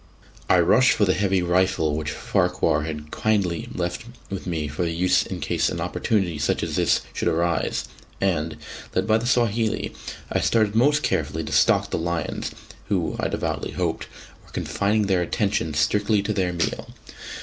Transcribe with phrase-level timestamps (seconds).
[0.49, 5.23] I rushed for the heavy rifle which Farquhar had kindly left with me for use
[5.27, 7.85] in case an opportunity such as this should arise,
[8.19, 8.57] and,
[8.95, 9.93] led by the Swahili,
[10.31, 12.49] I started most carefully to stalk the lions,
[12.87, 14.07] who, I devoutly hoped,
[14.43, 16.89] were confining their attention strictly to their meal.